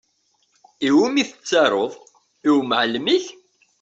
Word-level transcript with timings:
I 0.87 0.89
wumi 0.95 1.19
i 1.21 1.23
tettaruḍ? 1.29 1.93
I 2.47 2.49
wumɛalem-ik? 2.53 3.25